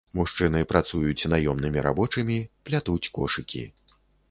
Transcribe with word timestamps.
Мужчыны 0.17 0.61
працуюць 0.71 1.27
наёмнымі 1.33 1.85
рабочымі, 1.89 2.39
плятуць 2.69 3.11
кошыкі. 3.21 3.63